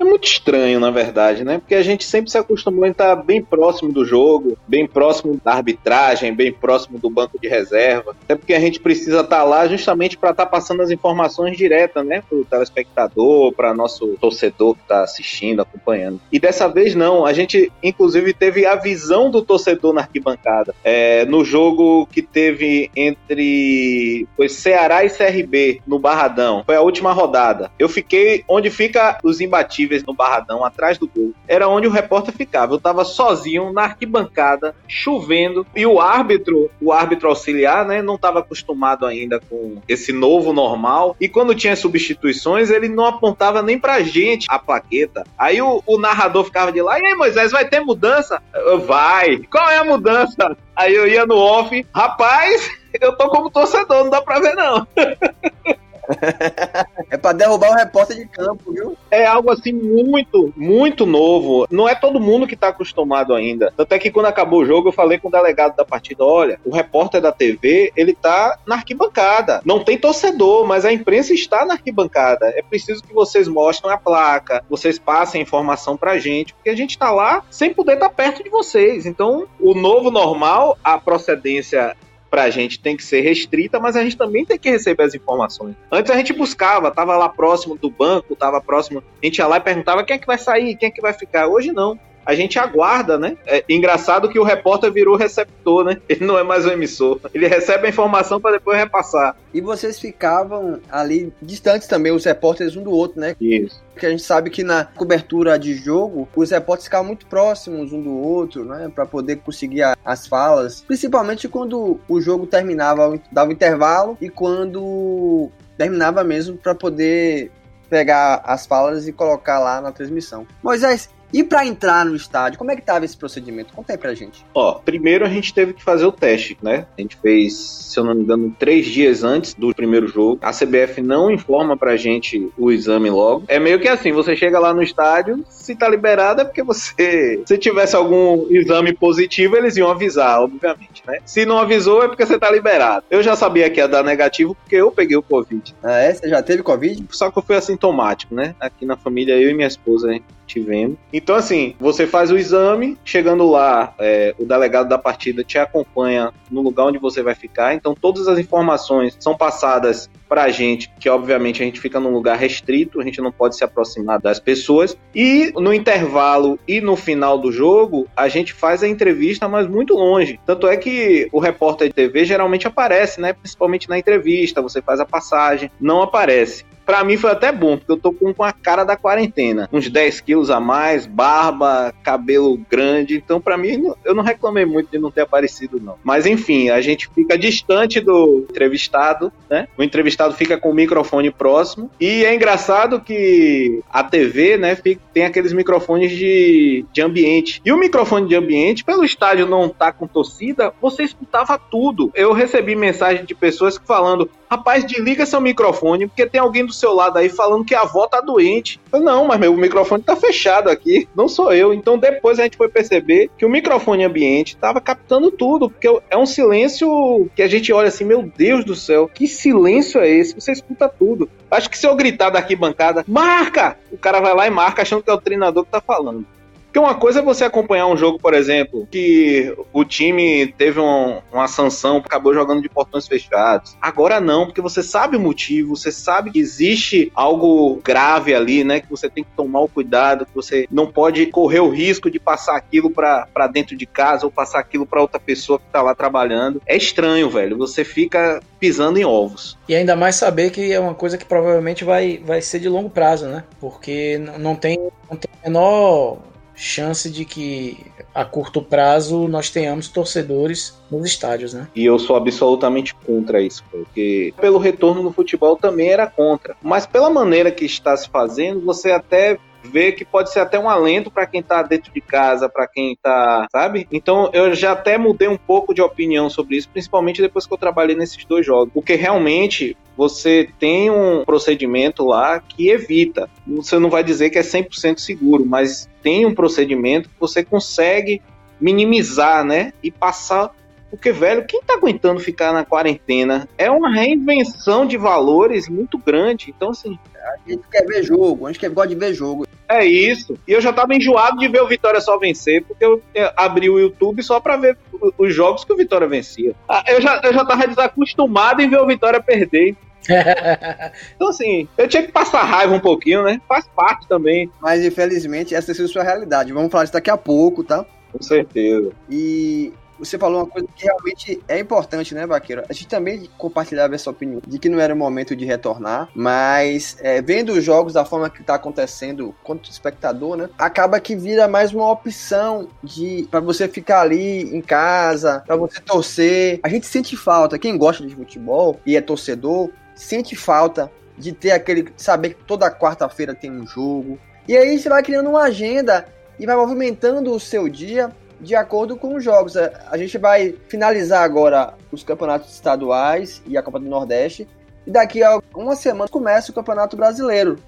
[0.00, 1.58] É muito estranho, na verdade, né?
[1.58, 5.54] Porque a gente sempre se acostumou a estar bem próximo do jogo, bem próximo da
[5.54, 8.14] arbitragem, bem próximo do banco de reserva.
[8.22, 12.22] Até porque a gente precisa estar lá justamente para estar passando as informações diretas, né?
[12.28, 16.20] Para o telespectador, para nosso torcedor que está assistindo, acompanhando.
[16.30, 17.26] E dessa vez não.
[17.26, 20.74] A gente, inclusive, teve a visão do torcedor na arquibancada.
[20.84, 26.62] É, no jogo que teve entre foi Ceará e CRB no Barradão.
[26.64, 27.70] Foi a última rodada.
[27.78, 31.32] Eu fiquei onde fica os imbatíveis no Barradão, atrás do gol.
[31.46, 32.74] Era onde o repórter ficava.
[32.74, 38.40] Eu tava sozinho na arquibancada, chovendo, e o árbitro, o árbitro auxiliar, né, não estava
[38.40, 41.16] acostumado ainda com esse novo normal.
[41.20, 45.24] E quando tinha substituições, ele não apontava nem pra gente a plaqueta.
[45.38, 48.42] Aí o, o narrador ficava de lá, e aí, Moisés, vai ter mudança?
[48.54, 49.38] Eu, vai.
[49.50, 50.56] Qual é a mudança?
[50.76, 52.70] Aí eu ia no off, rapaz,
[53.00, 54.86] eu tô como torcedor, não dá pra ver não.
[57.10, 58.96] é pra derrubar o repórter de campo, viu?
[59.10, 61.66] É algo assim muito, muito novo.
[61.70, 63.72] Não é todo mundo que tá acostumado ainda.
[63.76, 66.58] Tanto é que quando acabou o jogo, eu falei com o delegado da partida: olha,
[66.64, 69.60] o repórter da TV, ele tá na arquibancada.
[69.64, 72.46] Não tem torcedor, mas a imprensa está na arquibancada.
[72.56, 76.76] É preciso que vocês mostrem a placa, vocês passem a informação pra gente, porque a
[76.76, 79.06] gente tá lá sem poder estar tá perto de vocês.
[79.06, 81.96] Então, o novo normal, a procedência
[82.30, 85.74] pra gente tem que ser restrita, mas a gente também tem que receber as informações.
[85.90, 89.56] Antes a gente buscava, tava lá próximo do banco, tava próximo, a gente ia lá
[89.56, 91.46] e perguntava quem é que vai sair, quem é que vai ficar.
[91.46, 93.38] Hoje não a gente aguarda, né?
[93.46, 95.96] É engraçado que o repórter virou receptor, né?
[96.06, 97.18] Ele não é mais o emissor.
[97.32, 99.34] Ele recebe a informação para depois repassar.
[99.54, 103.34] E vocês ficavam ali distantes também, os repórteres um do outro, né?
[103.40, 103.82] Isso.
[103.94, 108.02] Porque a gente sabe que na cobertura de jogo, os repórteres ficavam muito próximos um
[108.02, 108.92] do outro, né?
[108.94, 110.82] Para poder conseguir a, as falas.
[110.82, 117.50] Principalmente quando o jogo terminava, dava intervalo e quando terminava mesmo para poder
[117.88, 120.46] pegar as falas e colocar lá na transmissão.
[120.62, 123.72] Moisés, E para entrar no estádio, como é que tava esse procedimento?
[123.72, 124.44] Conta aí pra gente.
[124.54, 126.86] Ó, primeiro a gente teve que fazer o teste, né?
[126.96, 130.38] A gente fez, se eu não me engano, três dias antes do primeiro jogo.
[130.42, 133.44] A CBF não informa pra gente o exame logo.
[133.48, 137.42] É meio que assim, você chega lá no estádio, se tá liberado é porque você,
[137.46, 141.18] se tivesse algum exame positivo, eles iam avisar, obviamente, né?
[141.24, 143.04] Se não avisou é porque você tá liberado.
[143.10, 145.74] Eu já sabia que ia dar negativo porque eu peguei o Covid.
[145.82, 146.14] Ah, é?
[146.14, 147.04] Você já teve Covid?
[147.10, 148.54] Só que eu fui assintomático, né?
[148.58, 150.22] Aqui na família, eu e minha esposa, hein?
[150.48, 150.96] tivemos.
[151.18, 156.32] Então, assim, você faz o exame, chegando lá, é, o delegado da partida te acompanha
[156.48, 157.74] no lugar onde você vai ficar.
[157.74, 162.38] Então, todas as informações são passadas pra gente, que obviamente a gente fica num lugar
[162.38, 164.96] restrito, a gente não pode se aproximar das pessoas.
[165.12, 169.94] E no intervalo e no final do jogo, a gente faz a entrevista, mas muito
[169.94, 170.38] longe.
[170.46, 173.32] Tanto é que o repórter de TV geralmente aparece, né?
[173.32, 176.64] Principalmente na entrevista, você faz a passagem, não aparece.
[176.88, 179.68] Pra mim foi até bom, porque eu tô com a cara da quarentena.
[179.70, 183.14] Uns 10 quilos a mais, barba, cabelo grande.
[183.14, 185.96] Então, pra mim, eu não reclamei muito de não ter aparecido, não.
[186.02, 189.68] Mas, enfim, a gente fica distante do entrevistado, né?
[189.76, 191.90] O entrevistado fica com o microfone próximo.
[192.00, 197.60] E é engraçado que a TV, né, fica, tem aqueles microfones de, de ambiente.
[197.66, 202.10] E o microfone de ambiente, pelo estádio não tá com torcida, você escutava tudo.
[202.14, 206.94] Eu recebi mensagem de pessoas falando: rapaz, desliga seu microfone, porque tem alguém do seu
[206.94, 208.80] lado aí falando que a avó tá doente.
[208.92, 211.72] Eu, não, mas meu microfone tá fechado aqui, não sou eu.
[211.72, 216.16] Então depois a gente foi perceber que o microfone ambiente tava captando tudo, porque é
[216.16, 220.34] um silêncio que a gente olha assim, meu Deus do céu, que silêncio é esse?
[220.34, 221.28] Você escuta tudo.
[221.50, 223.78] Acho que se eu gritar daqui bancada, marca!
[223.90, 226.26] O cara vai lá e marca achando que é o treinador que tá falando.
[226.68, 231.20] Porque uma coisa é você acompanhar um jogo, por exemplo, que o time teve um,
[231.32, 233.74] uma sanção, acabou jogando de portões fechados.
[233.80, 238.80] Agora não, porque você sabe o motivo, você sabe que existe algo grave ali, né?
[238.80, 242.20] Que você tem que tomar o cuidado, que você não pode correr o risco de
[242.20, 245.94] passar aquilo para dentro de casa ou passar aquilo para outra pessoa que tá lá
[245.94, 246.60] trabalhando.
[246.66, 247.56] É estranho, velho.
[247.56, 249.56] Você fica pisando em ovos.
[249.66, 252.90] E ainda mais saber que é uma coisa que provavelmente vai, vai ser de longo
[252.90, 253.44] prazo, né?
[253.58, 254.78] Porque não tem,
[255.10, 256.18] não tem menor
[256.58, 261.68] chance de que a curto prazo nós tenhamos torcedores nos estádios, né?
[261.74, 266.56] E eu sou absolutamente contra isso, porque pelo retorno do futebol também era contra.
[266.60, 270.68] Mas pela maneira que está se fazendo, você até vê que pode ser até um
[270.68, 273.86] alento para quem tá dentro de casa, para quem tá, sabe?
[273.92, 277.58] Então eu já até mudei um pouco de opinião sobre isso, principalmente depois que eu
[277.58, 283.28] trabalhei nesses dois jogos, porque realmente você tem um procedimento lá que evita.
[283.44, 288.22] Você não vai dizer que é 100% seguro, mas tem um procedimento que você consegue
[288.60, 289.72] minimizar, né?
[289.82, 290.54] E passar
[290.90, 296.54] porque, velho, quem tá aguentando ficar na quarentena é uma reinvenção de valores muito grande.
[296.56, 296.98] Então, assim.
[297.14, 299.46] A gente quer ver jogo, a gente quer, gosta de ver jogo.
[299.68, 300.38] É isso.
[300.48, 303.02] E eu já tava enjoado de ver o Vitória só vencer, porque eu
[303.36, 304.78] abri o YouTube só pra ver
[305.18, 306.54] os jogos que o Vitória vencia.
[306.66, 309.76] Ah, eu já, eu já tava desacostumado em ver o Vitória perder.
[311.16, 313.40] então, assim, eu tinha que passar raiva um pouquinho, né?
[313.48, 314.50] Faz parte também.
[314.60, 316.52] Mas, infelizmente, essa é a sua realidade.
[316.52, 317.84] Vamos falar isso daqui a pouco, tá?
[318.12, 318.92] Com certeza.
[319.10, 322.62] E você falou uma coisa que realmente é importante, né, Baqueiro?
[322.68, 326.96] A gente também compartilhava essa opinião de que não era o momento de retornar, mas
[327.00, 331.48] é, vendo os jogos da forma que está acontecendo quanto espectador, né, acaba que vira
[331.48, 336.60] mais uma opção de para você ficar ali em casa, para você torcer.
[336.62, 341.50] A gente sente falta, quem gosta de futebol e é torcedor, sente falta de ter
[341.50, 344.18] aquele saber que toda quarta-feira tem um jogo.
[344.46, 346.06] E aí você vai criando uma agenda
[346.38, 349.56] e vai movimentando o seu dia de acordo com os jogos.
[349.56, 354.48] A gente vai finalizar agora os campeonatos estaduais e a Copa do Nordeste.
[354.86, 357.58] E daqui a uma semana começa o Campeonato Brasileiro.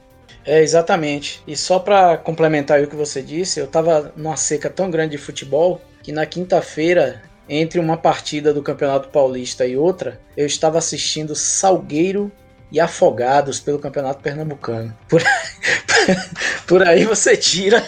[0.46, 1.42] É, exatamente.
[1.46, 5.18] E só para complementar o que você disse, eu tava numa seca tão grande de
[5.18, 7.20] futebol que na quinta-feira,
[7.52, 12.30] entre uma partida do Campeonato Paulista e outra, eu estava assistindo Salgueiro
[12.70, 14.96] e Afogados pelo Campeonato Pernambucano.
[15.08, 15.20] Por,
[16.68, 17.84] por aí você tira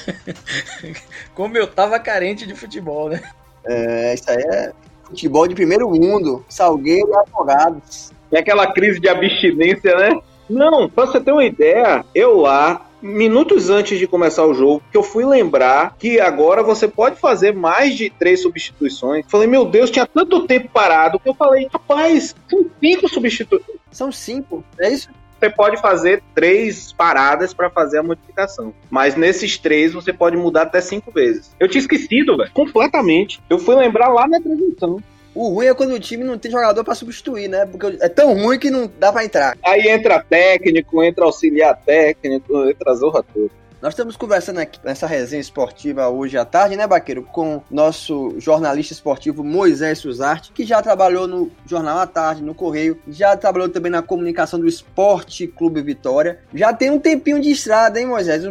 [1.33, 3.23] como eu tava carente de futebol, né?
[3.65, 4.73] É, isso aí é
[5.05, 8.11] futebol de primeiro mundo, Salgueiro e Afogados.
[8.33, 10.21] É aquela crise de abstinência, né?
[10.51, 14.97] Não, pra você ter uma ideia, eu lá, minutos antes de começar o jogo, que
[14.97, 19.27] eu fui lembrar que agora você pode fazer mais de três substituições.
[19.29, 23.79] Falei, meu Deus, tinha tanto tempo parado que eu falei, rapaz, são cinco substituições.
[23.91, 25.11] São cinco, é isso?
[25.39, 28.73] Você pode fazer três paradas para fazer a modificação.
[28.89, 31.51] Mas nesses três você pode mudar até cinco vezes.
[31.59, 32.53] Eu tinha esquecido, velho.
[32.53, 33.41] Completamente.
[33.51, 35.03] Eu fui lembrar lá na transmissão.
[35.35, 37.65] O ruim é quando o time não tem jogador para substituir, né?
[37.65, 39.57] Porque é tão ruim que não dá para entrar.
[39.65, 43.63] Aí entra técnico, entra auxiliar técnico, entra zorra toda.
[43.83, 47.25] Nós estamos conversando aqui nessa resenha esportiva hoje à tarde, né, Baqueiro?
[47.25, 52.97] Com nosso jornalista esportivo Moisés Suzarte, que já trabalhou no Jornal à Tarde, no Correio,
[53.09, 56.39] já trabalhou também na comunicação do Esporte Clube Vitória.
[56.55, 58.45] Já tem um tempinho de estrada, hein, Moisés?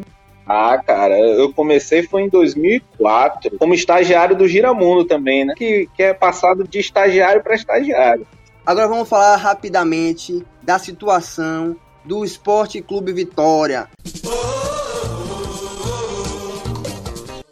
[0.45, 5.53] Ah, cara, eu comecei foi em 2004, como estagiário do Giramundo também, né?
[5.55, 8.27] Que, que é passado de estagiário para estagiário.
[8.65, 13.87] Agora vamos falar rapidamente da situação do Esporte Clube Vitória.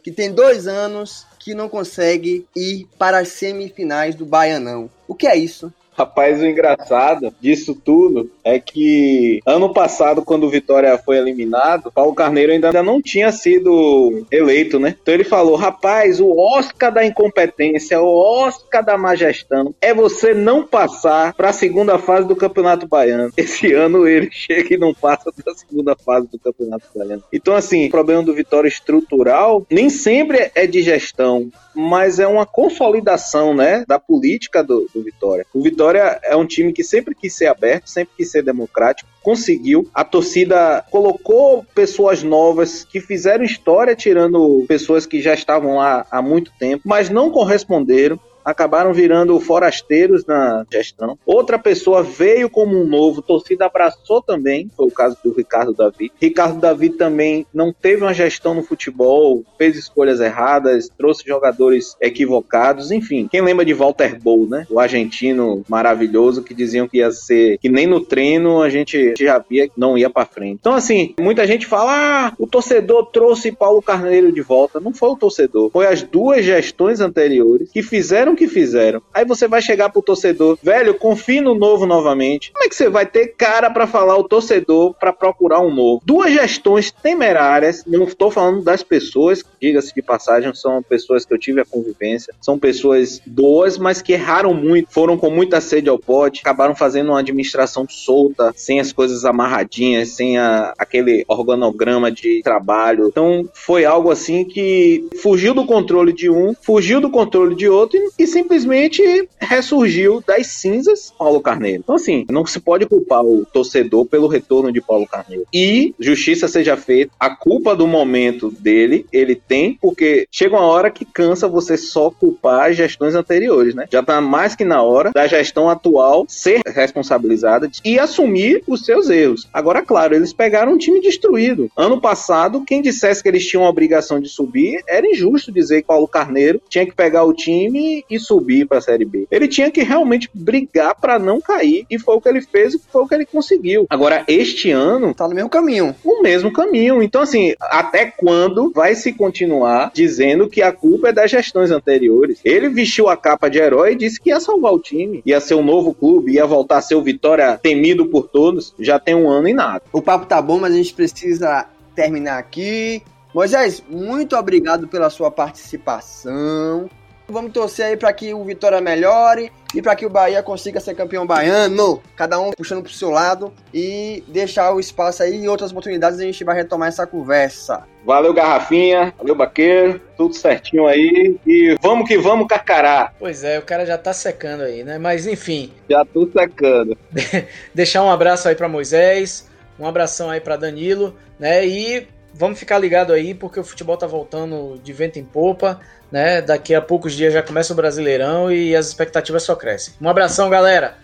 [0.03, 4.89] Que tem dois anos que não consegue ir para as semifinais do Baianão.
[5.07, 5.73] O que é isso?
[5.99, 12.15] Rapaz, o engraçado disso tudo é que ano passado, quando o Vitória foi eliminado, Paulo
[12.15, 14.95] Carneiro ainda não tinha sido eleito, né?
[15.01, 20.33] Então ele falou: rapaz, o Oscar da incompetência, o Oscar da má gestão é você
[20.33, 23.33] não passar para a segunda fase do Campeonato Baiano.
[23.35, 27.23] Esse ano ele chega e não passa da segunda fase do Campeonato Baiano.
[27.33, 32.45] Então, assim, o problema do Vitória estrutural nem sempre é de gestão mas é uma
[32.45, 35.45] consolidação, né, da política do, do, Vitória.
[35.53, 39.87] O Vitória é um time que sempre quis ser aberto, sempre quis ser democrático, conseguiu.
[39.93, 46.21] A torcida colocou pessoas novas que fizeram história, tirando pessoas que já estavam lá há
[46.21, 51.17] muito tempo, mas não corresponderam acabaram virando forasteiros na gestão.
[51.25, 56.11] Outra pessoa veio como um novo, torcida abraçou também, foi o caso do Ricardo Davi.
[56.19, 62.91] Ricardo Davi também não teve uma gestão no futebol, fez escolhas erradas, trouxe jogadores equivocados,
[62.91, 63.27] enfim.
[63.29, 64.65] Quem lembra de Walter Bow, né?
[64.69, 69.37] O argentino maravilhoso que diziam que ia ser que nem no treino a gente já
[69.39, 70.57] via que não ia para frente.
[70.59, 71.91] Então assim, muita gente fala:
[72.27, 74.79] "Ah, o torcedor trouxe Paulo Carneiro de volta".
[74.79, 79.01] Não foi o torcedor, foi as duas gestões anteriores que fizeram que fizeram.
[79.13, 82.51] Aí você vai chegar pro torcedor, velho, confie no novo novamente.
[82.53, 86.01] Como é que você vai ter cara para falar o torcedor para procurar um novo?
[86.05, 91.37] Duas gestões temerárias, não estou falando das pessoas, diga-se de passagem, são pessoas que eu
[91.37, 95.99] tive a convivência, são pessoas boas, mas que erraram muito, foram com muita sede ao
[95.99, 102.41] pote, acabaram fazendo uma administração solta, sem as coisas amarradinhas, sem a, aquele organograma de
[102.41, 103.07] trabalho.
[103.07, 107.99] Então foi algo assim que fugiu do controle de um, fugiu do controle de outro
[108.17, 109.01] e, e simplesmente
[109.39, 111.79] ressurgiu das cinzas Paulo Carneiro.
[111.83, 115.45] Então, assim, não se pode culpar o torcedor pelo retorno de Paulo Carneiro.
[115.53, 120.91] E justiça seja feita, a culpa do momento dele, ele tem, porque chega uma hora
[120.91, 123.85] que cansa você só culpar as gestões anteriores, né?
[123.89, 129.09] Já tá mais que na hora da gestão atual ser responsabilizada e assumir os seus
[129.09, 129.47] erros.
[129.53, 131.71] Agora, claro, eles pegaram um time destruído.
[131.77, 135.87] Ano passado, quem dissesse que eles tinham a obrigação de subir, era injusto dizer que
[135.87, 139.27] Paulo Carneiro tinha que pegar o time e subir para a Série B.
[139.29, 142.79] Ele tinha que realmente brigar para não cair e foi o que ele fez e
[142.79, 143.85] foi o que ele conseguiu.
[143.89, 145.13] Agora, este ano.
[145.13, 145.95] Tá no mesmo caminho.
[146.03, 147.01] O mesmo caminho.
[147.01, 152.39] Então, assim, até quando vai se continuar dizendo que a culpa é das gestões anteriores?
[152.43, 155.55] Ele vestiu a capa de herói e disse que ia salvar o time, ia ser
[155.55, 158.73] um novo clube, ia voltar a ser o Vitória temido por todos.
[158.79, 159.81] Já tem um ano e nada.
[159.91, 163.01] O papo tá bom, mas a gente precisa terminar aqui.
[163.33, 166.89] Moisés, muito obrigado pela sua participação.
[167.31, 170.95] Vamos torcer aí para que o Vitória melhore e para que o Bahia consiga ser
[170.95, 172.01] campeão baiano.
[172.15, 176.23] Cada um puxando pro seu lado e deixar o espaço aí e outras oportunidades a
[176.23, 177.83] gente vai retomar essa conversa.
[178.05, 179.13] Valeu, Garrafinha.
[179.17, 180.01] Valeu, Baqueiro.
[180.17, 181.37] Tudo certinho aí.
[181.45, 183.13] E vamos que vamos, Carcará.
[183.19, 184.97] Pois é, o cara já tá secando aí, né?
[184.97, 185.71] Mas enfim.
[185.89, 186.97] Já tô secando.
[187.73, 189.47] Deixar um abraço aí para Moisés,
[189.79, 191.65] um abração aí para Danilo, né?
[191.65, 192.07] E
[192.39, 195.79] vamos ficar ligado aí porque o futebol tá voltando de vento em popa
[196.11, 196.41] né?
[196.41, 199.93] Daqui a poucos dias já começa o Brasileirão e as expectativas só crescem.
[200.01, 200.97] Um abração, galera!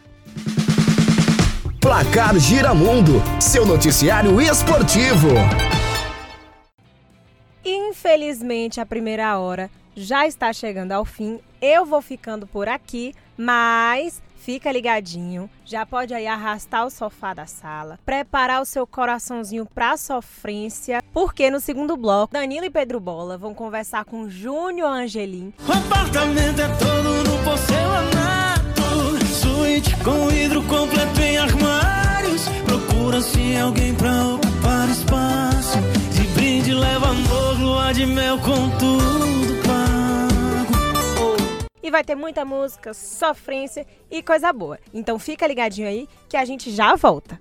[1.79, 5.29] Placar Giramundo, seu noticiário esportivo.
[7.63, 11.39] Infelizmente, a primeira hora já está chegando ao fim.
[11.61, 17.47] Eu vou ficando por aqui, mas Fica ligadinho, já pode aí arrastar o sofá da
[17.47, 23.39] sala, preparar o seu coraçãozinho pra sofrência, porque no segundo bloco, Danilo e Pedro Bola
[23.39, 25.51] vão conversar com Júnior Angelim.
[25.67, 34.27] O apartamento é todo no porcelanato, suíte com vidro completo em armários, procura-se alguém pra
[34.27, 35.79] ocupar espaço,
[36.11, 39.63] de brinde leva amor, lua de mel com tudo
[41.85, 44.79] e vai ter muita música, sofrência e coisa boa.
[44.91, 47.39] Então fica ligadinho aí que a gente já volta.